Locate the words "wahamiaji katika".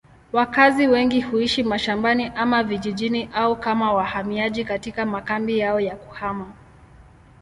3.93-5.05